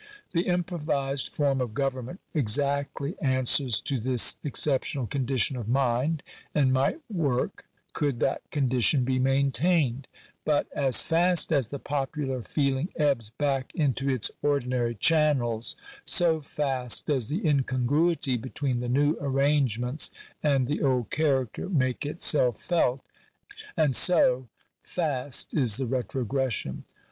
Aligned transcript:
The 0.31 0.47
improvised 0.47 1.29
form 1.29 1.61
of 1.61 1.75
government 1.75 2.21
exactly 2.33 3.13
answers 3.21 3.79
to 3.81 3.99
this 3.99 4.35
excep 4.43 4.81
tional 4.81 5.07
condition 5.07 5.55
of 5.55 5.67
mind, 5.69 6.23
and 6.55 6.73
might 6.73 7.01
work 7.07 7.67
could 7.93 8.19
that 8.19 8.49
condition 8.49 9.03
be 9.05 9.19
maintained; 9.19 10.07
but 10.43 10.65
as 10.75 11.03
fast 11.03 11.53
as 11.53 11.67
the 11.67 11.77
popular 11.77 12.41
feeling 12.41 12.89
ebbs 12.95 13.29
back 13.29 13.75
into 13.75 14.09
its 14.09 14.31
ordinary 14.41 14.95
channels, 14.95 15.75
so 16.03 16.41
fast 16.41 17.05
does 17.05 17.27
the 17.29 17.45
incongruity 17.47 18.37
between 18.37 18.79
the 18.79 18.89
new 18.89 19.15
arrangements 19.21 20.09
and 20.41 20.65
the 20.65 20.81
old 20.81 21.11
character 21.11 21.69
make 21.69 22.07
itself 22.07 22.59
felt; 22.59 23.01
and 23.77 23.95
so 23.95 24.47
fast 24.81 25.53
is 25.53 25.77
the 25.77 25.85
retrogression. 25.85 26.85